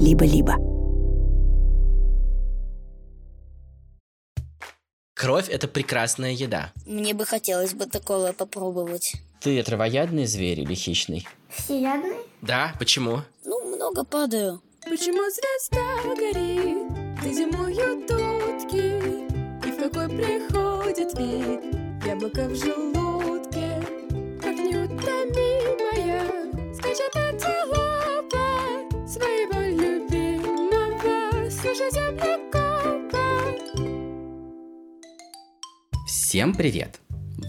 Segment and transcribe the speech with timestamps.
[0.00, 0.56] либо-либо.
[5.14, 6.72] Кровь– это прекрасная еда.
[6.86, 9.16] Мне бы хотелось бы такого попробовать.
[9.40, 11.26] Ты травоядный зверь или хищный?
[11.50, 12.16] Всеядный?
[12.40, 13.20] Да, почему?
[13.44, 14.62] Ну, много падаю.
[14.84, 16.88] Почему звезда горит,
[17.22, 19.26] ты зимуют утки,
[19.66, 21.60] И в какой приходит вид
[22.06, 23.82] яблоко в желудке,
[24.40, 26.24] Как неутомимая
[26.74, 27.79] скачет антилопа
[31.88, 33.00] землекопа.
[36.06, 37.00] Всем привет!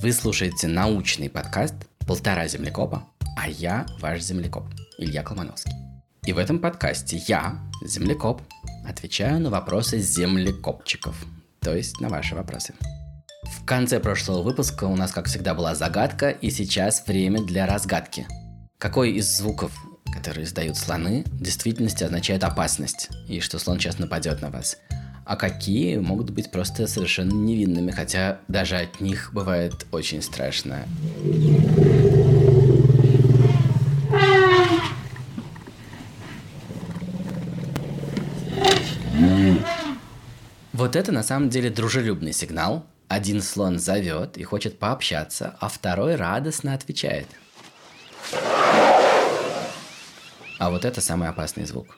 [0.01, 1.75] Вы слушаете научный подкаст
[2.07, 3.03] «Полтора землекопа»,
[3.37, 4.63] а я ваш землекоп
[4.97, 5.73] Илья Колмановский.
[6.25, 8.41] И в этом подкасте я, землекоп,
[8.87, 11.15] отвечаю на вопросы землекопчиков,
[11.59, 12.73] то есть на ваши вопросы.
[13.43, 18.25] В конце прошлого выпуска у нас, как всегда, была загадка, и сейчас время для разгадки.
[18.77, 19.73] Какой из звуков,
[20.11, 24.77] которые издают слоны, в действительности означает опасность, и что слон сейчас нападет на вас?
[25.25, 30.85] А какие могут быть просто совершенно невинными, хотя даже от них бывает очень страшно.
[40.73, 42.85] Вот это на самом деле дружелюбный сигнал.
[43.07, 47.27] Один слон зовет и хочет пообщаться, а второй радостно отвечает.
[50.61, 51.97] А вот это самый опасный звук.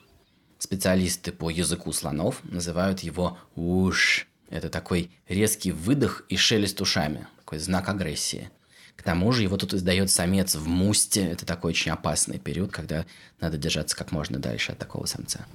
[0.58, 4.25] Специалисты по языку слонов называют его уш.
[4.50, 8.52] Это такой резкий выдох и шелест ушами, такой знак агрессии.
[8.95, 11.25] К тому же его тут издает самец в мусте.
[11.25, 13.06] Это такой очень опасный период, когда
[13.41, 15.45] надо держаться как можно дальше от такого самца.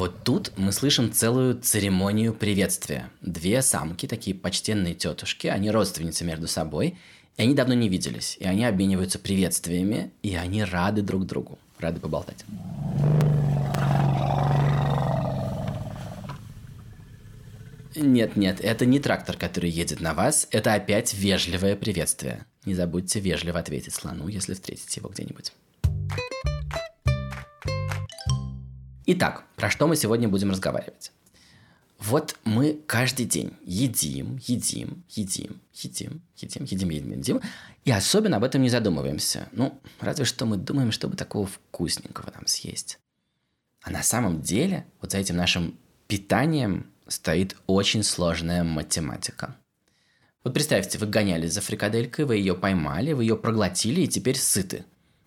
[0.00, 3.10] Вот тут мы слышим целую церемонию приветствия.
[3.20, 6.96] Две самки, такие почтенные тетушки, они родственницы между собой,
[7.36, 12.00] и они давно не виделись, и они обмениваются приветствиями, и они рады друг другу, рады
[12.00, 12.46] поболтать.
[17.94, 22.46] Нет, нет, это не трактор, который едет на вас, это опять вежливое приветствие.
[22.64, 25.52] Не забудьте вежливо ответить слону, если встретите его где-нибудь.
[29.12, 31.10] Итак, про что мы сегодня будем разговаривать?
[31.98, 37.40] Вот мы каждый день едим, едим, едим, едим, едим, едим, едим, едим,
[37.84, 39.48] и особенно об этом не задумываемся.
[39.50, 43.00] Ну, разве что мы думаем, чтобы такого вкусненького нам съесть.
[43.82, 45.76] А на самом деле вот за этим нашим
[46.06, 49.56] питанием стоит очень сложная математика.
[50.44, 54.84] Вот представьте, вы гонялись за фрикаделькой, вы ее поймали, вы ее проглотили и теперь сыты.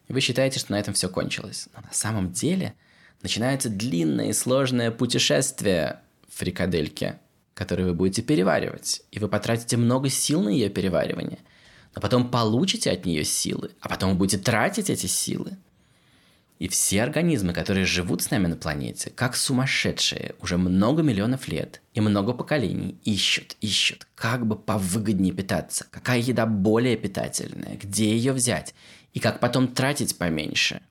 [0.07, 1.67] И вы считаете, что на этом все кончилось.
[1.75, 2.75] Но на самом деле
[3.23, 7.15] начинается длинное и сложное путешествие фрикадельки,
[7.53, 9.01] которую вы будете переваривать.
[9.11, 11.39] И вы потратите много сил на ее переваривание.
[11.95, 15.57] Но потом получите от нее силы, а потом вы будете тратить эти силы.
[16.59, 21.81] И все организмы, которые живут с нами на планете, как сумасшедшие, уже много миллионов лет
[21.93, 28.33] и много поколений, ищут, ищут, как бы повыгоднее питаться, какая еда более питательная, где ее
[28.33, 28.73] взять,
[29.13, 30.81] и как потом тратить поменьше.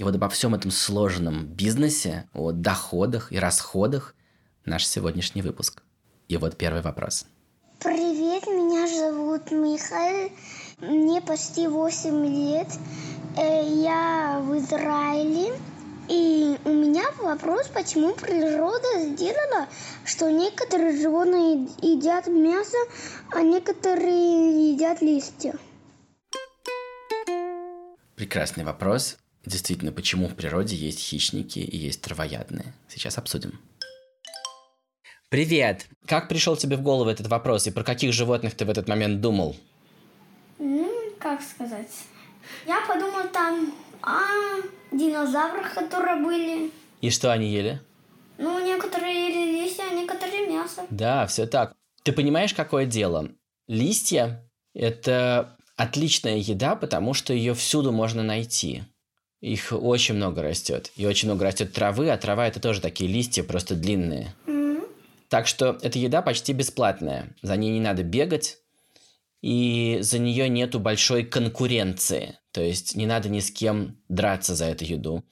[0.00, 4.14] И вот обо всем этом сложном бизнесе, о доходах и расходах
[4.64, 5.82] наш сегодняшний выпуск.
[6.26, 7.26] И вот первый вопрос.
[7.80, 10.32] Привет, меня зовут Михаил,
[10.80, 12.68] мне почти 8 лет,
[13.36, 15.52] Э, я в Израиле,
[16.08, 19.68] и у меня вопрос, почему природа сделала,
[20.04, 22.76] что некоторые животные едят мясо,
[23.32, 25.54] а некоторые едят листья.
[28.16, 29.19] Прекрасный вопрос.
[29.44, 32.74] Действительно, почему в природе есть хищники и есть травоядные?
[32.88, 33.58] Сейчас обсудим.
[35.30, 35.86] Привет!
[36.06, 39.20] Как пришел тебе в голову этот вопрос и про каких животных ты в этот момент
[39.20, 39.56] думал?
[40.58, 41.90] Ну, как сказать?
[42.66, 44.20] Я подумал там о
[44.90, 46.70] динозаврах, которые были.
[47.00, 47.80] И что они ели?
[48.38, 50.84] Ну, некоторые ели листья, а некоторые мясо.
[50.90, 51.76] Да, все так.
[52.02, 53.30] Ты понимаешь, какое дело?
[53.68, 58.82] Листья– это отличная еда, потому что ее всюду можно найти.
[59.40, 60.92] Их очень много растет.
[60.96, 64.34] И очень много растет травы, а трава это тоже такие листья, просто длинные.
[65.28, 67.34] Так что эта еда почти бесплатная.
[67.40, 68.58] За ней не надо бегать,
[69.42, 72.38] и за нее нету большой конкуренции.
[72.52, 75.24] То есть не надо ни с кем драться за эту еду.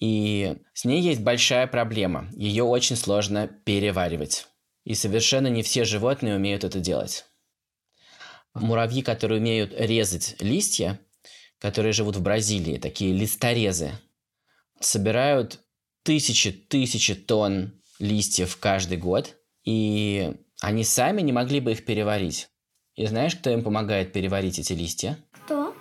[0.00, 2.28] И с ней есть большая проблема.
[2.34, 4.48] Ее очень сложно переваривать.
[4.84, 7.26] И совершенно не все животные умеют это делать.
[8.54, 10.98] Муравьи, которые умеют резать листья,
[11.62, 13.92] которые живут в Бразилии, такие листорезы,
[14.80, 15.60] собирают
[16.02, 22.48] тысячи-тысячи тонн листьев каждый год, и они сами не могли бы их переварить.
[22.96, 25.16] И знаешь, кто им помогает переварить эти листья?
[25.30, 25.74] Кто?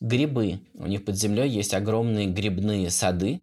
[0.00, 0.60] грибы.
[0.74, 3.42] У них под землей есть огромные грибные сады,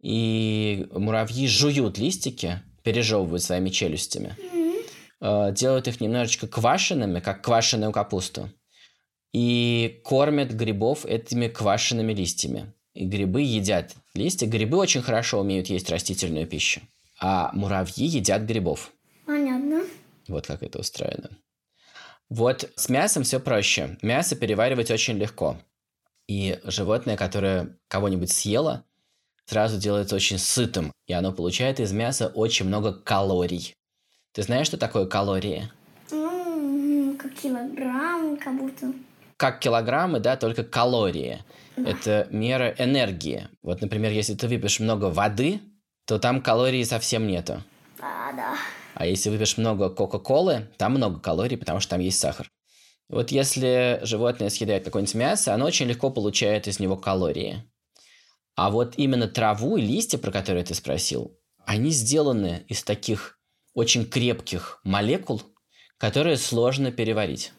[0.00, 4.36] и муравьи жуют листики, пережевывают своими челюстями,
[5.20, 8.50] э, делают их немножечко квашенными, как квашеную капусту,
[9.32, 12.72] и кормят грибов этими квашенными листьями.
[12.94, 14.46] И грибы едят листья.
[14.46, 16.80] Грибы очень хорошо умеют есть растительную пищу,
[17.20, 18.92] а муравьи едят грибов.
[19.26, 19.82] Понятно.
[20.26, 21.30] Вот как это устроено.
[22.28, 23.96] Вот с мясом все проще.
[24.02, 25.56] Мясо переваривать очень легко.
[26.26, 28.84] И животное, которое кого-нибудь съело,
[29.46, 30.92] сразу делается очень сытым.
[31.06, 33.74] И оно получает из мяса очень много калорий.
[34.32, 35.70] Ты знаешь, что такое калории?
[36.10, 38.92] Ну, как килограмм, как будто.
[39.38, 41.44] Как килограммы, да, только калории.
[41.76, 43.48] Это мера энергии.
[43.62, 45.60] Вот, например, если ты выпьешь много воды,
[46.06, 47.62] то там калорий совсем нету.
[48.00, 48.56] А, да.
[48.94, 52.50] А если выпьешь много Кока-Колы, там много калорий, потому что там есть сахар.
[53.08, 57.62] Вот если животное съедает какое-нибудь мясо, оно очень легко получает из него калории.
[58.56, 63.38] А вот именно траву и листья, про которые ты спросил, они сделаны из таких
[63.72, 65.42] очень крепких молекул,
[65.96, 67.52] которые сложно переварить.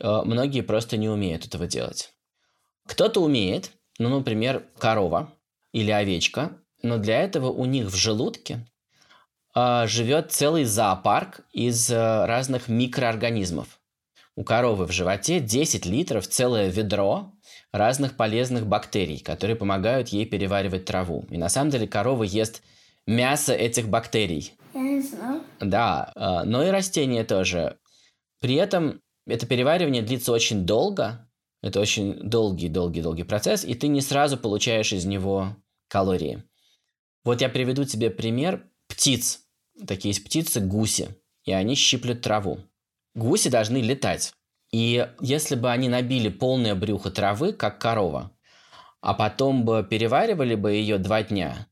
[0.00, 2.12] Э, Многие просто не умеют этого делать.
[2.86, 5.32] Кто-то умеет, ну, например, корова
[5.72, 6.52] или овечка,
[6.82, 8.66] но для этого у них в желудке
[9.54, 13.80] а, живет целый зоопарк из а, разных микроорганизмов.
[14.36, 17.32] У коровы в животе 10 литров, целое ведро
[17.72, 21.26] разных полезных бактерий, которые помогают ей переваривать траву.
[21.28, 22.62] И на самом деле корова ест
[23.06, 24.54] мясо этих бактерий.
[24.74, 25.42] Я не знаю.
[25.60, 27.78] Да, а, но и растения тоже.
[28.40, 31.28] При этом это переваривание длится очень долго.
[31.60, 35.56] Это очень долгий-долгий-долгий процесс, и ты не сразу получаешь из него
[35.88, 36.44] калории.
[37.24, 39.40] Вот я приведу тебе пример птиц.
[39.86, 42.60] Такие есть птицы гуси, и они щиплют траву.
[43.14, 44.32] Гуси должны летать.
[44.70, 48.30] И если бы они набили полное брюхо травы, как корова,
[49.00, 51.66] а потом бы переваривали бы ее два дня,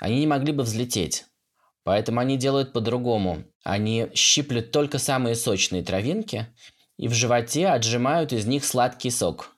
[0.00, 1.26] они не могли бы взлететь.
[1.84, 3.44] Поэтому они делают по-другому.
[3.62, 6.48] Они щиплют только самые сочные травинки
[6.96, 9.54] и в животе отжимают из них сладкий сок.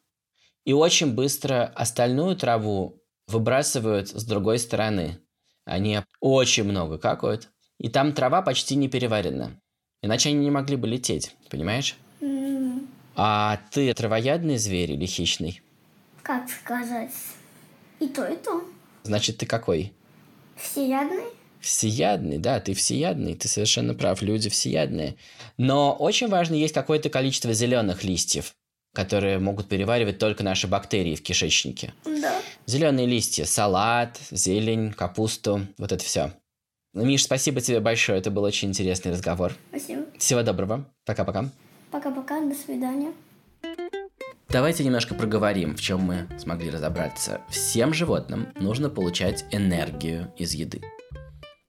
[0.65, 5.19] И очень быстро остальную траву выбрасывают с другой стороны.
[5.65, 7.49] Они очень много какают.
[7.79, 9.61] И там трава почти не переварена.
[10.03, 11.97] Иначе они не могли бы лететь, понимаешь?
[13.15, 15.63] А ты травоядный зверь или хищный?
[16.23, 17.13] Как сказать?
[17.99, 18.63] И то, и то.
[19.05, 19.93] Значит, ты какой?
[20.57, 21.25] Всеядный?
[21.67, 25.17] Всеядный, да, ты всеядный, ты совершенно прав, люди всеядные.
[25.59, 28.55] Но очень важно есть какое-то количество зеленых листьев,
[28.95, 31.93] которые могут переваривать только наши бактерии в кишечнике.
[32.05, 32.41] Да.
[32.67, 36.33] Зеленые листья, салат, зелень, капусту, вот это все.
[36.95, 39.53] Миш, спасибо тебе большое, это был очень интересный разговор.
[39.71, 40.05] Спасибо.
[40.19, 41.51] Всего доброго, пока-пока.
[41.91, 43.13] Пока-пока, до свидания.
[44.49, 47.41] Давайте немножко проговорим, в чем мы смогли разобраться.
[47.51, 50.81] Всем животным нужно получать энергию из еды.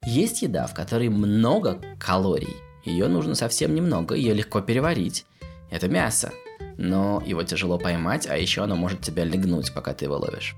[0.07, 2.56] Есть еда, в которой много калорий.
[2.86, 5.25] Ее нужно совсем немного, ее легко переварить.
[5.69, 6.31] Это мясо.
[6.77, 10.56] Но его тяжело поймать, а еще оно может тебя легнуть, пока ты его ловишь.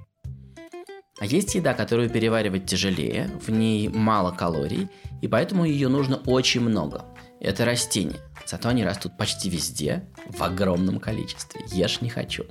[1.19, 4.87] А есть еда, которую переваривать тяжелее, в ней мало калорий,
[5.19, 7.05] и поэтому ее нужно очень много.
[7.39, 8.19] Это растения.
[8.45, 11.61] Зато они растут почти везде, в огромном количестве.
[11.71, 12.45] Ешь не хочу.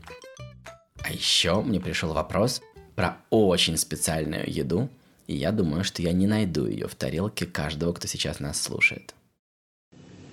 [1.04, 2.60] А еще мне пришел вопрос
[2.96, 4.90] про очень специальную еду,
[5.28, 9.14] и я думаю, что я не найду ее в тарелке каждого, кто сейчас нас слушает.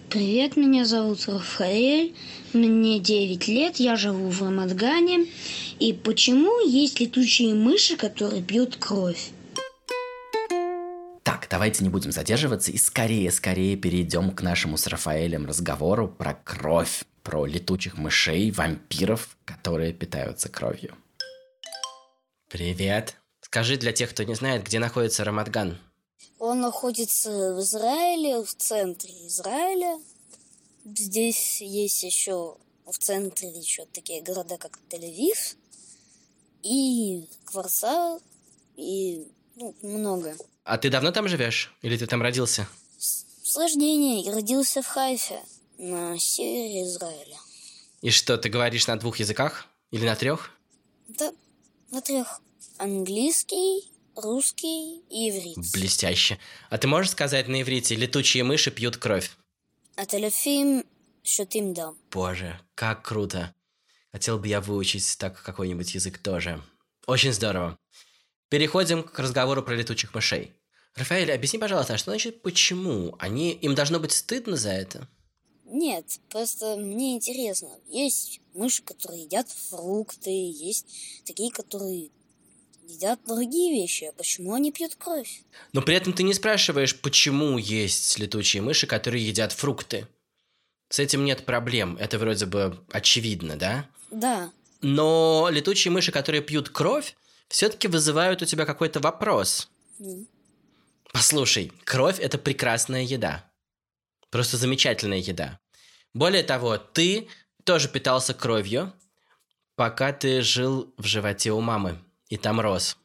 [0.09, 2.15] Привет, меня зовут Рафаэль,
[2.53, 5.25] мне 9 лет, я живу в Рамадгане.
[5.79, 9.31] И почему есть летучие мыши, которые пьют кровь?
[11.23, 17.03] Так, давайте не будем задерживаться и скорее-скорее перейдем к нашему с Рафаэлем разговору про кровь,
[17.21, 20.95] про летучих мышей, вампиров, которые питаются кровью.
[22.49, 23.17] Привет.
[23.55, 25.77] Скажи для тех, кто не знает, где находится Рамадган.
[26.39, 29.97] Он находится в Израиле, в центре Израиля.
[30.83, 35.55] Здесь есть еще в центре еще такие города, как Тель-Авив
[36.63, 38.19] и Кварца,
[38.75, 40.35] и ну, много.
[40.65, 41.74] А ты давно там живешь?
[41.81, 42.67] Или ты там родился?
[42.97, 45.39] С рождения я родился в Хайфе,
[45.77, 47.38] на севере Израиля.
[48.01, 49.65] И что, ты говоришь на двух языках?
[49.91, 50.51] Или на трех?
[51.07, 51.31] Да,
[51.91, 52.41] на трех.
[52.77, 55.58] Английский, русский и иврит.
[55.74, 56.38] Блестяще.
[56.70, 59.32] А ты можешь сказать на иврите «летучие мыши пьют кровь»?
[59.96, 60.84] А телефим
[61.24, 61.98] шутим дам.
[62.12, 63.53] Боже, как круто.
[64.12, 66.62] Хотел бы я выучить так какой-нибудь язык тоже.
[67.08, 67.77] Очень здорово.
[68.50, 70.53] Переходим к разговору про летучих мышей.
[70.96, 73.15] Рафаэль, объясни, пожалуйста, а что значит почему?
[73.20, 75.08] Они, им должно быть стыдно за это?
[75.65, 77.70] Нет, просто мне интересно.
[77.88, 80.86] Есть мыши, которые едят фрукты, есть
[81.25, 82.12] такие, которые
[82.87, 84.05] едят другие вещи.
[84.05, 85.43] А почему они пьют кровь?
[85.73, 90.07] Но при этом ты не спрашиваешь, почему есть летучие мыши, которые едят фрукты.
[90.89, 91.97] С этим нет проблем.
[91.99, 93.89] Это вроде бы очевидно, да?
[94.11, 94.51] Да.
[94.81, 97.15] Но летучие мыши, которые пьют кровь,
[97.47, 99.69] все-таки вызывают у тебя какой-то вопрос.
[99.99, 100.27] Ну,
[101.11, 103.49] Послушай, кровь– это прекрасная еда.
[104.29, 105.59] Просто замечательная еда.
[106.13, 107.29] Более того, ты
[107.63, 108.93] тоже питался кровью,
[109.75, 112.98] пока ты жил в животе у мамы, и там рос.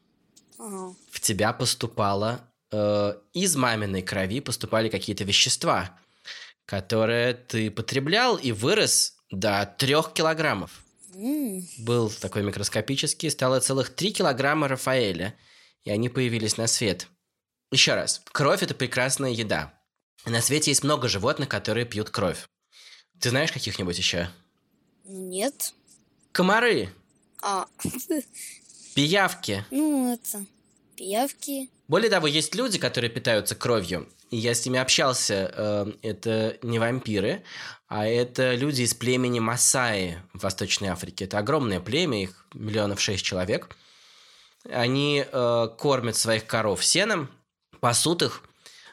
[0.59, 0.95] ага.
[1.11, 5.99] В тебя поступало э, из маминой крови поступали какие-то вещества,
[6.67, 10.83] которые ты потреблял и вырос до трех килограммов.
[11.79, 15.35] Был такой микроскопический, стало целых 3 килограмма Рафаэля,
[15.85, 17.09] и они появились на свет.
[17.73, 19.75] Еще раз, кровь– это прекрасная еда.
[20.25, 22.49] На свете есть много животных, которые пьют кровь.
[23.19, 24.31] Ты знаешь каких-нибудь еще?
[25.05, 25.75] нет.
[26.33, 26.91] Комары,
[27.43, 27.67] А,
[28.95, 29.65] пиявки.
[29.71, 30.45] ну, это...
[30.97, 31.71] Пиявки.
[31.89, 35.51] Более того, есть люди, которые питаются кровью, и я с ними общался.
[35.57, 37.43] э, Это не вампиры,
[37.89, 41.25] а это люди из племени Масаи в Восточной Африке.
[41.25, 43.75] Это огромное племя, их миллионов шесть человек.
[44.71, 47.31] Они э, кормят своих коров сеном,
[47.81, 48.43] пасут их,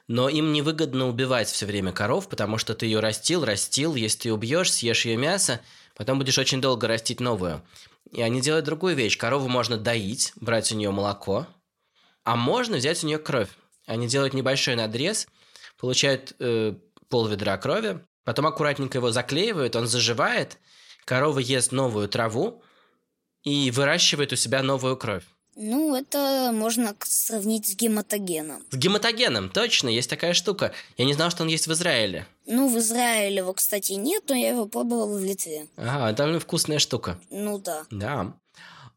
[0.08, 4.34] но им невыгодно убивать все время коров, потому что ты ее растил, растил, если ты
[4.34, 5.60] убьешь, съешь ее мясо,
[5.98, 7.62] потом будешь очень долго растить новую.
[8.12, 9.18] И они делают другую вещь.
[9.18, 11.48] Корову можно доить, брать у нее молоко,
[12.24, 13.50] а можно взять у нее кровь.
[13.86, 15.28] Они делают небольшой надрез,
[15.78, 16.76] получают э,
[17.10, 20.58] пол ведра крови, потом аккуратненько его заклеивают, он заживает,
[21.06, 22.62] корова ест новую траву
[23.44, 25.24] и выращивает у себя новую кровь.
[25.56, 28.64] Ну, это можно сравнить с гематогеном.
[28.70, 30.72] С гематогеном, точно, есть такая штука.
[30.98, 32.28] Я не знал, что он есть в Израиле.
[32.48, 35.68] Ну, в Израиле его, кстати, нет, но я его пробовал в Литве.
[35.76, 37.20] Ага, довольно вкусная штука.
[37.30, 37.86] Ну да.
[37.92, 38.34] Да.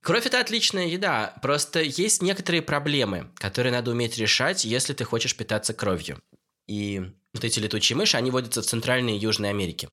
[0.00, 5.37] Кровь это отличная еда, просто есть некоторые проблемы, которые надо уметь решать, если ты хочешь
[5.37, 6.23] питаться кровью.
[6.69, 7.02] И
[7.35, 9.88] вот эти летучие мыши, они водятся в Центральной и Южной Америке.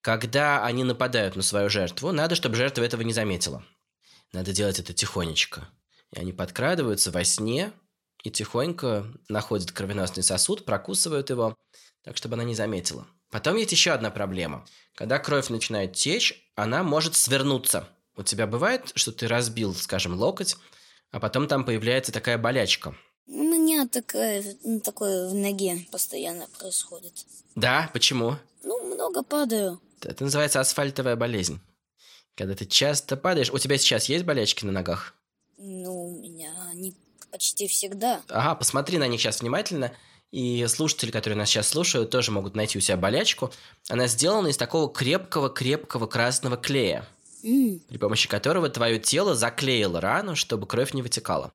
[0.00, 3.62] Когда они нападают на свою жертву, надо, чтобы жертва этого не заметила.
[4.32, 5.68] Надо делать это тихонечко.
[6.12, 7.72] И они подкрадываются во сне
[8.24, 11.54] и тихонько находят кровеносный сосуд, прокусывают его,
[12.04, 13.06] так, чтобы она не заметила.
[13.30, 14.66] Потом есть еще одна проблема.
[14.94, 17.88] Когда кровь начинает течь, она может свернуться.
[18.16, 20.56] У тебя бывает, что ты разбил, скажем, локоть,
[21.10, 22.96] а потом там появляется такая болячка.
[23.26, 27.12] У меня такая, ну, такое в ноге постоянно происходит.
[27.54, 28.36] Да, почему?
[28.62, 29.80] Ну, много падаю.
[30.02, 31.60] Это называется асфальтовая болезнь.
[32.34, 33.50] Когда ты часто падаешь...
[33.50, 35.14] У тебя сейчас есть болячки на ногах?
[35.58, 36.96] Ну, у меня они
[37.30, 38.22] почти всегда.
[38.28, 39.92] Ага, посмотри на них сейчас внимательно.
[40.30, 43.50] И слушатели, которые нас сейчас слушают, тоже могут найти у себя болячку.
[43.88, 47.08] Она сделана из такого крепкого-крепкого красного клея,
[47.42, 51.52] при помощи которого твое тело заклеило рану, чтобы кровь не вытекала.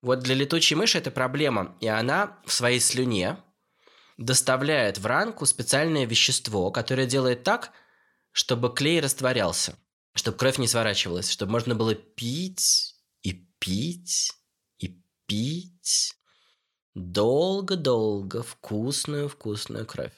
[0.00, 3.38] Вот для летучей мыши это проблема, и она в своей слюне
[4.16, 7.72] доставляет в ранку специальное вещество, которое делает так,
[8.30, 9.76] чтобы клей растворялся,
[10.14, 14.32] чтобы кровь не сворачивалась, чтобы можно было пить и пить
[14.78, 16.14] и пить
[16.94, 20.12] долго-долго вкусную-вкусную кровь.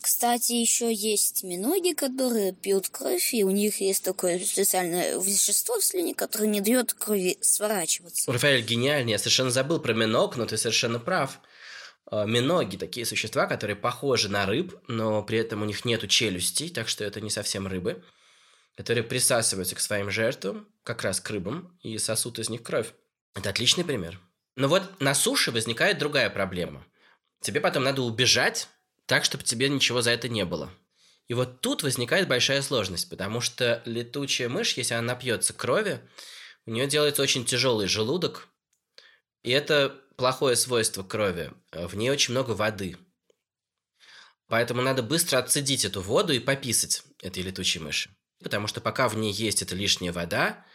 [0.00, 5.84] Кстати, еще есть миноги, которые пьют кровь, и у них есть такое специальное вещество в
[5.84, 8.30] слюне, которое не дает крови сворачиваться.
[8.30, 11.40] Рафаэль гениальный, я совершенно забыл про миног, но ты совершенно прав.
[12.10, 16.70] Э, Миноги– такие существа, которые похожи на рыб, но при этом у них нету челюстей,
[16.70, 18.02] так что это не совсем рыбы,
[18.76, 22.94] которые присасываются к своим жертвам, как раз к рыбам, и сосут из них кровь.
[23.34, 24.20] Это отличный пример.
[24.58, 26.84] Но вот на суше возникает другая проблема.
[27.40, 28.68] Тебе потом надо убежать
[29.06, 30.68] так, чтобы тебе ничего за это не было.
[31.28, 36.00] И вот тут возникает большая сложность, потому что летучая мышь, если она напьется крови,
[36.66, 38.48] у нее делается очень тяжелый желудок,
[39.44, 41.52] и это плохое свойство крови.
[41.70, 42.96] Э, В ней очень много воды.
[44.48, 48.10] Поэтому надо быстро отцедить эту воду и пописать этой летучей мыши.
[48.42, 50.66] Потому что пока в ней есть эта лишняя вода,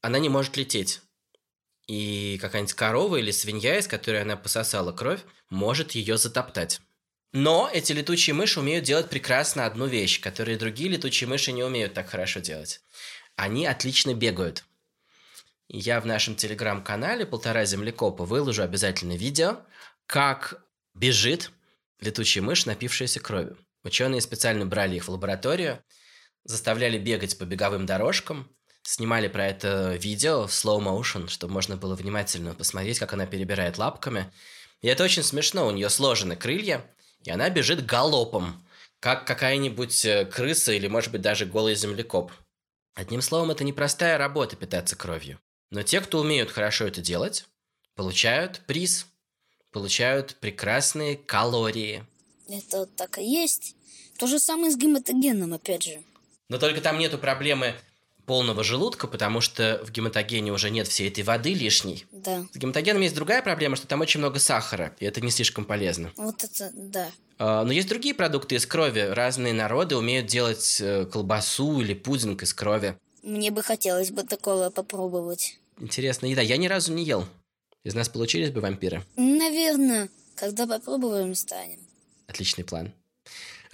[0.00, 1.00] она не может лететь.
[1.86, 6.80] И какая-нибудь корова или свинья, из которой она пососала кровь, может ее затоптать.
[7.32, 11.94] Но эти летучие мыши умеют делать прекрасно одну вещь, которую другие летучие мыши не умеют
[11.94, 12.80] так хорошо делать.
[13.36, 14.64] Они отлично бегают.
[15.68, 19.58] Я в нашем телеграм-канале «Полтора землекопа» выложу обязательно видео,
[20.06, 20.62] как
[20.94, 21.50] бежит
[22.00, 23.58] летучая мышь, напившаяся кровью.
[23.82, 25.82] Ученые специально брали их в лабораторию,
[26.44, 28.50] заставляли бегать по беговым дорожкам,
[28.86, 33.78] снимали про это видео в slow motion, чтобы можно было внимательно посмотреть, как она перебирает
[33.78, 34.32] лапками.
[34.80, 36.84] И это очень смешно, у нее сложены крылья,
[37.24, 38.62] и она бежит галопом.
[39.00, 42.32] как какая-нибудь э, крыса или, может быть, даже голый землекоп.
[42.94, 45.38] Одним словом, это непростая работа питаться кровью.
[45.70, 47.46] Но те, кто умеют хорошо это делать,
[47.94, 49.06] получают приз,
[49.70, 52.04] получают прекрасные калории.
[52.48, 53.76] Это так и есть.
[54.18, 56.02] То же самое с гематогеном, опять же.
[56.48, 57.74] Но только там нету проблемы
[58.26, 62.04] полного желудка, потому что в гематогене уже нет всей этой воды лишней.
[62.12, 62.44] Да.
[62.52, 66.12] С гематогеном есть другая проблема, что там очень много сахара, и это не слишком полезно.
[66.16, 67.10] Вот это, да.
[67.38, 69.00] А, Но есть другие продукты из крови.
[69.00, 72.98] Разные народы умеют делать э, колбасу или пудинг из крови.
[73.22, 75.58] Мне бы хотелось бы такое попробовать.
[75.78, 76.42] Интересная еда.
[76.42, 77.26] Я ни разу не ел.
[77.84, 79.02] Из нас получились бы вампиры.
[79.16, 81.78] Наверное, когда попробуем, станем.
[82.26, 82.92] Отличный план.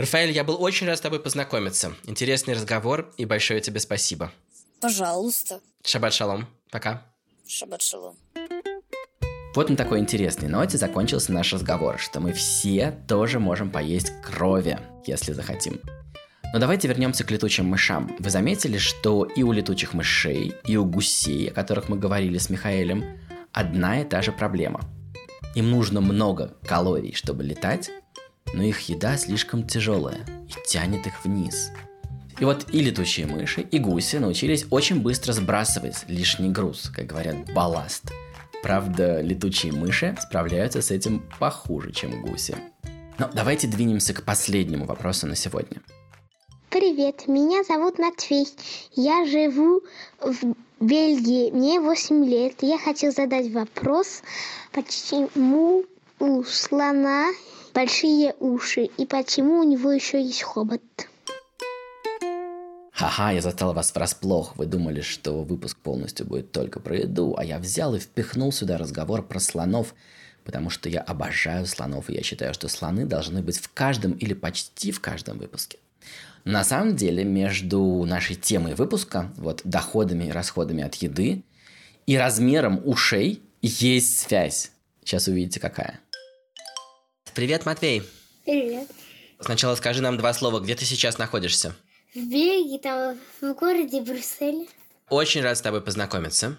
[0.02, 1.94] Рафаэль, я был очень рад с тобой познакомиться.
[2.06, 4.32] Интересный разговор, и большое тебе спасибо.
[4.80, 5.60] Пожалуйста.
[5.84, 6.48] Шаббат шалом.
[6.72, 7.06] Пока.
[7.46, 8.16] Шаббат шалом.
[9.54, 14.76] Вот на такой интересной ноте закончился наш разговор, что мы все тоже можем поесть крови,
[15.06, 15.80] если захотим.
[16.52, 18.16] Но давайте вернемся к летучим мышам.
[18.18, 22.50] Вы заметили, что и у летучих мышей, и у гусей, о которых мы говорили с
[22.50, 23.04] Михаэлем,
[23.52, 24.80] одна и та же проблема.
[25.54, 27.92] Им нужно много калорий, чтобы летать,
[28.52, 31.70] но их еда слишком тяжелая и тянет их вниз.
[32.38, 37.52] И вот и летучие мыши, и гуси научились очень быстро сбрасывать лишний груз, как говорят,
[37.52, 38.12] балласт.
[38.62, 42.56] Правда, летучие мыши справляются с этим похуже, чем гуси.
[43.18, 45.80] Но давайте двинемся к последнему вопросу на сегодня.
[46.70, 48.48] Привет, меня зовут Матвей.
[48.94, 49.82] Я живу
[50.20, 51.50] в Бельгии.
[51.50, 52.54] Мне 8 лет.
[52.62, 54.22] Я хотел задать вопрос,
[54.72, 55.84] почему
[56.18, 57.28] у слона
[57.72, 60.82] большие уши и почему у него еще есть хобот.
[62.92, 64.56] Ха-ха, я застал вас врасплох.
[64.56, 68.78] Вы думали, что выпуск полностью будет только про еду, а я взял и впихнул сюда
[68.78, 69.94] разговор про слонов,
[70.44, 74.34] потому что я обожаю слонов, и я считаю, что слоны должны быть в каждом или
[74.34, 75.78] почти в каждом выпуске.
[76.44, 81.44] На самом деле, между нашей темой выпуска, вот доходами и расходами от еды,
[82.06, 84.72] и размером ушей есть связь.
[85.04, 86.00] Сейчас увидите, какая.
[87.34, 88.02] Привет, Матвей.
[88.44, 88.90] Привет.
[89.40, 91.74] Сначала скажи нам два слова, где ты сейчас находишься.
[92.14, 94.66] В Бельгии, там в городе Брюсселе.
[95.08, 96.58] Очень рад с тобой познакомиться.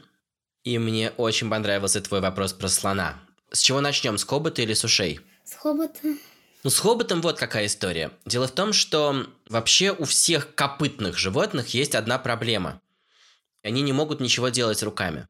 [0.63, 3.19] И мне очень понравился твой вопрос про слона.
[3.51, 5.19] С чего начнем, с хобота или с ушей?
[5.43, 6.17] С хоботом.
[6.63, 8.09] Ну, с хоботом вот какая история.
[8.25, 12.81] Дело в том, что вообще у всех копытных животных есть одна проблема.
[13.61, 15.27] Они не могут ничего делать руками.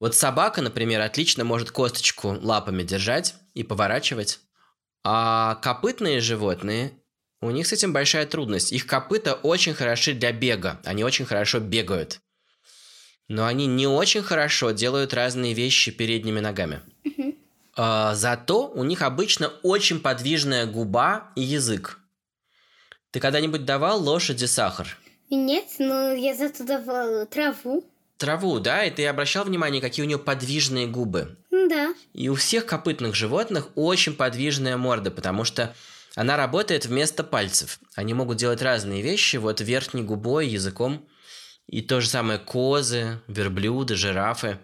[0.00, 4.40] Вот собака, например, отлично может косточку лапами держать и поворачивать.
[5.02, 6.92] А копытные животные,
[7.40, 8.72] у них с этим большая трудность.
[8.72, 10.80] Их копыта очень хороши для бега.
[10.84, 12.20] Они очень хорошо бегают.
[13.28, 16.80] Но они не очень хорошо делают разные вещи передними ногами.
[17.76, 21.98] А, зато у них обычно очень подвижная губа и язык.
[23.10, 24.98] Ты когда-нибудь давал лошади сахар?
[25.30, 27.84] Нет, но я зато давала траву.
[28.18, 28.84] Траву, да?
[28.84, 31.38] И ты обращал внимание, какие у нее подвижные губы?
[31.70, 31.94] Да.
[32.14, 35.72] И у всех копытных животных очень подвижная морда, потому что
[36.16, 37.78] она работает вместо пальцев.
[37.94, 41.08] Они могут делать разные вещи, вот верхней губой, языком.
[41.68, 44.58] И то же самое козы, верблюды, жирафы.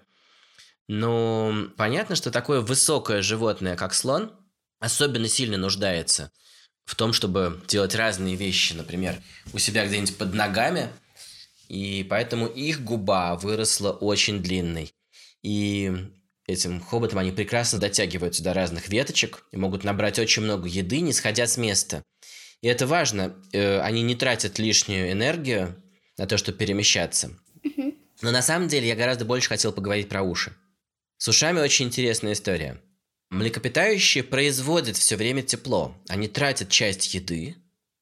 [0.89, 4.33] Но понятно, что такое высокое животное, как слон,
[4.81, 6.33] особенно сильно нуждается
[6.85, 9.21] в том, чтобы делать разные вещи, например,
[9.53, 10.89] у себя где-нибудь под ногами,
[11.69, 14.93] и поэтому их губа выросла очень длинной.
[15.43, 16.11] И
[16.47, 21.13] этим хоботом они прекрасно дотягиваются до разных веточек и могут набрать очень много еды, не
[21.13, 22.03] сходя с места.
[22.63, 25.83] И это важно, э, они не тратят лишнюю энергию
[26.17, 27.37] на то, чтобы перемещаться.
[28.23, 30.57] Но на самом деле я гораздо больше хотел поговорить про уши.
[31.19, 32.81] С ушами очень интересная история.
[33.31, 35.95] Млекопитающие производят все время тепло.
[36.09, 37.57] Они тратят часть еды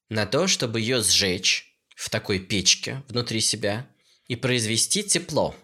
[0.08, 3.88] на то, чтобы ее сжечь в такой печке внутри себя
[4.26, 5.54] и произвести тепло.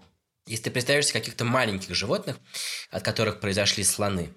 [0.50, 2.36] Если ты представишь себе каких-то маленьких животных,
[2.90, 4.34] от которых произошли слоны,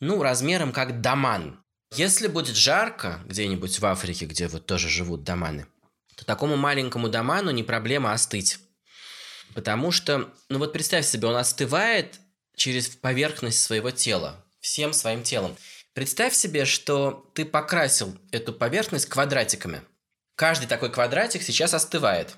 [0.00, 1.62] ну, размером как доман.
[1.94, 5.66] Если будет жарко где-нибудь в Африке, где вот тоже живут доманы,
[6.16, 8.58] то такому маленькому доману не проблема остыть.
[9.54, 12.18] Потому что, ну вот представь себе, он остывает
[12.56, 15.54] через поверхность своего тела, всем своим телом.
[15.92, 19.82] Представь себе, что ты покрасил эту поверхность квадратиками.
[20.36, 22.34] Каждый такой квадратик сейчас остывает.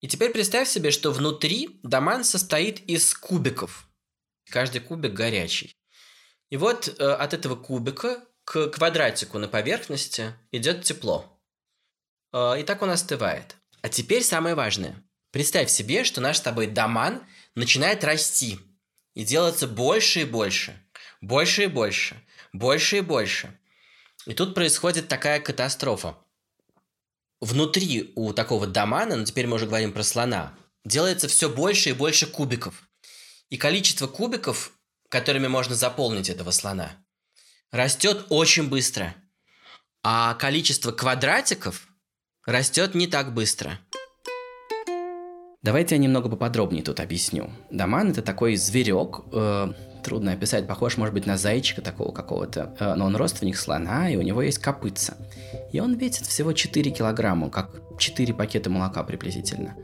[0.00, 3.88] И теперь представь себе, что внутри доман состоит из кубиков.
[4.48, 5.76] Каждый кубик горячий.
[6.48, 11.40] И вот э, от этого кубика к квадратику на поверхности идет тепло.
[12.32, 13.56] Э, и так он остывает.
[13.82, 15.02] А теперь самое важное.
[15.30, 18.58] Представь себе, что наш с тобой доман начинает расти
[19.14, 20.74] и делаться больше и больше,
[21.20, 22.16] больше и больше,
[22.52, 23.58] больше и больше.
[24.26, 26.16] И тут происходит такая катастрофа.
[27.40, 31.94] Внутри у такого домана, но теперь мы уже говорим про слона, делается все больше и
[31.94, 32.88] больше кубиков.
[33.48, 34.72] И количество кубиков,
[35.08, 36.96] которыми можно заполнить этого слона,
[37.72, 39.14] растет очень быстро.
[40.02, 41.88] А количество квадратиков
[42.46, 43.78] растет не так быстро.
[45.62, 47.50] Давайте я немного поподробнее тут объясню.
[47.70, 52.94] Доман это такой зверек, э, трудно описать, похож, может быть, на зайчика такого какого-то, э,
[52.94, 55.18] но он родственник слона, и у него есть копытца.
[55.70, 59.74] И он весит всего 4 килограмма, как 4 пакета молока приблизительно.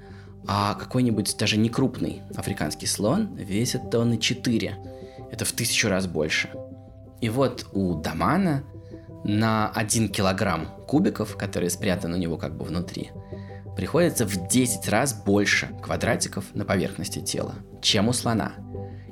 [0.47, 4.79] А какой-нибудь даже не крупный африканский слон весит тонны 4.
[5.31, 6.49] Это в тысячу раз больше.
[7.21, 8.63] И вот у Дамана
[9.25, 13.11] на 1 килограмм кубиков, которые спрятаны у него как бы внутри,
[13.77, 18.55] приходится в 10 раз больше квадратиков на поверхности тела, чем у слона.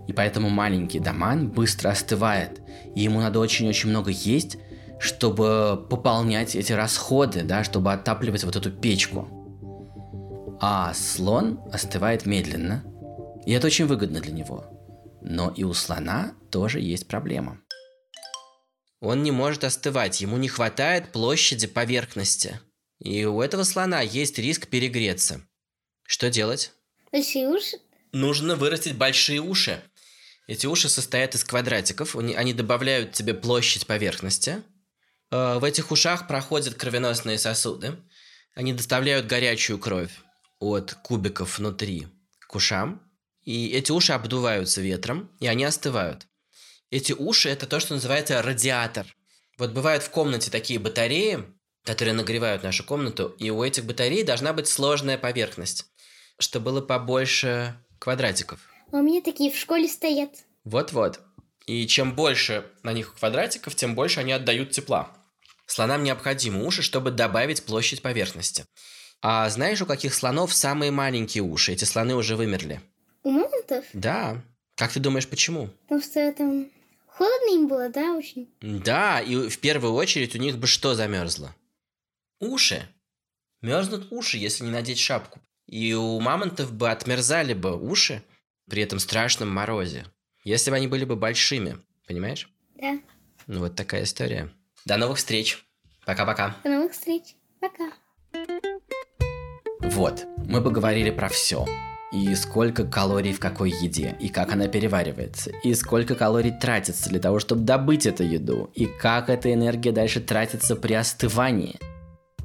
[0.08, 2.60] И поэтому маленький доман быстро остывает,
[2.94, 4.56] и ему надо очень-очень много есть,
[4.98, 9.28] чтобы пополнять эти расходы, да, чтобы отапливать вот эту печку.
[10.60, 12.84] А слон остывает медленно,
[13.44, 14.64] и это очень выгодно для него.
[15.20, 17.58] Но и у слона тоже есть проблема.
[19.00, 22.60] Он не может остывать, ему не хватает площади поверхности–
[22.98, 25.46] и у этого слона есть риск перегреться.
[26.04, 26.72] Что делать?
[27.12, 27.78] Большие уши?
[28.12, 29.82] Нужно вырастить большие уши.
[30.46, 34.62] Эти уши состоят из квадратиков, они добавляют тебе площадь поверхности.
[35.30, 37.96] Э, в этих ушах проходят кровеносные сосуды.
[38.54, 40.12] Они доставляют горячую кровь
[40.60, 42.06] от кубиков внутри
[42.46, 43.02] к ушам.
[43.42, 46.26] И эти уши обдуваются ветром, и они остывают.
[46.90, 49.06] Эти уши– это то, что называется радиатор.
[49.58, 51.44] Вот бывают в комнате такие батареи,
[51.84, 55.86] которые нагревают нашу комнату, и у этих батарей должна быть сложная поверхность,
[56.38, 58.60] чтобы было побольше квадратиков.
[58.92, 60.30] А у меня такие в школе стоят.
[60.64, 61.20] Вот-вот.
[61.66, 65.10] И чем больше на них квадратиков, тем больше они отдают тепла.
[65.66, 68.66] Слонам необходимы уши, чтобы добавить площадь поверхности.
[69.22, 71.72] А знаешь, у каких слонов самые маленькие уши?
[71.72, 72.82] Эти слоны уже вымерли.
[73.22, 73.84] У мамонтов?
[73.94, 74.42] Да.
[74.76, 75.70] Как ты думаешь, почему?
[75.84, 76.68] Потому что там
[77.06, 78.50] холодно им было, да, очень?
[78.60, 81.54] Да, и в первую очередь у них бы что замерзло?
[82.44, 82.86] Уши.
[83.62, 85.40] Мерзнут уши, если не надеть шапку.
[85.66, 88.22] И у мамонтов бы отмерзали бы уши
[88.68, 90.04] при этом страшном морозе.
[90.44, 91.78] Если бы они были бы большими.
[92.06, 92.50] Понимаешь?
[92.78, 92.98] Да.
[93.46, 94.50] Ну вот такая история.
[94.84, 95.64] До новых встреч.
[96.04, 96.54] Пока-пока.
[96.64, 97.34] До новых встреч.
[97.60, 97.90] Пока.
[99.80, 101.66] Вот, мы поговорили про все.
[102.12, 107.20] И сколько калорий в какой еде, и как она переваривается, и сколько калорий тратится для
[107.20, 111.78] того, чтобы добыть эту еду, и как эта энергия дальше тратится при остывании–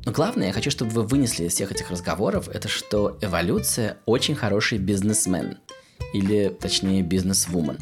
[0.06, 4.36] но главное, я хочу, чтобы вы вынесли из всех этих разговоров, это что эволюция очень
[4.36, 5.58] хороший бизнесмен.
[6.14, 7.78] Или, точнее, бизнес-вумен.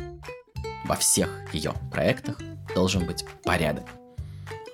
[0.86, 2.38] Во всех ее проектах
[2.73, 3.86] должен быть порядок.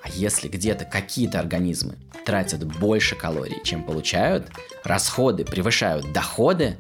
[0.04, 4.50] А если где-то какие-то организмы тратят больше калорий, чем получают,
[4.84, 6.78] расходы превышают доходы,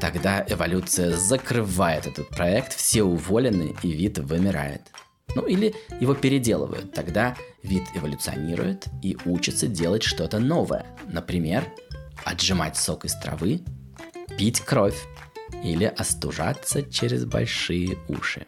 [0.00, 4.82] тогда эволюция закрывает этот проект, все уволены и вид вымирает.
[5.34, 6.92] Ну или его переделывают.
[6.92, 10.86] Тогда вид эволюционирует и учится делать что-то новое.
[11.06, 11.66] Например,
[12.24, 13.62] отжимать сок из травы,
[14.38, 14.98] пить кровь
[15.62, 18.44] или остужаться через большие уши.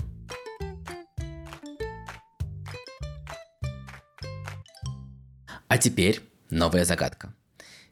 [5.68, 6.20] А теперь
[6.50, 7.34] новая загадка.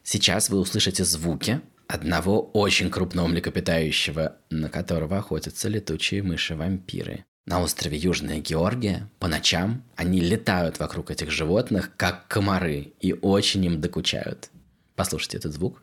[0.02, 7.24] Сейчас вы услышите звуки одного очень крупного млекопитающего, на которого охотятся летучие мыши-вампиры.
[7.46, 13.64] На острове Южная Георгия по ночам они летают вокруг этих животных, как комары, и очень
[13.64, 14.50] им докучают.
[14.94, 15.82] Послушайте этот звук.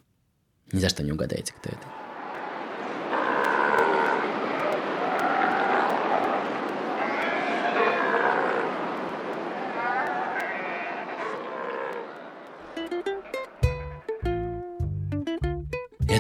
[0.72, 2.07] Ни за что не угадаете, кто это.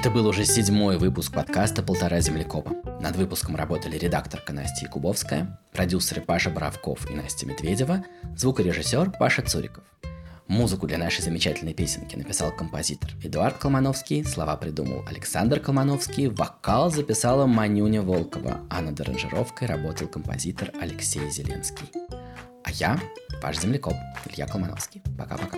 [0.08, 2.72] Это был уже седьмой выпуск подкаста «Полтора землекопа».
[3.02, 9.84] Над выпуском работали редакторка Настя Якубовская, продюсеры Паша Боровков и Настя Медведева, звукорежиссер Паша Цуриков.
[10.48, 17.46] Музыку для нашей замечательной песенки написал композитор Эдуард Колмановский, слова придумал Александр Колмановский, вокал записала
[17.46, 21.91] Манюня Волкова, а над аранжировкой работал композитор Алексей Зеленский.
[22.63, 22.98] А я,
[23.43, 25.02] ваш землекоп, Илья Колмановский.
[25.17, 25.58] Пока-пока.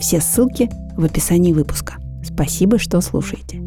[0.00, 1.96] Все ссылки в описании выпуска.
[2.22, 3.60] Спасибо, что слушаете.